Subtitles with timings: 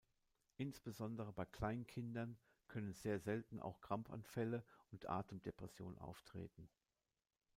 [0.57, 2.35] Insbesondere bei Kleinkindern
[2.67, 6.71] können sehr selten auch Krampfanfälle und Atemdepression auftreten.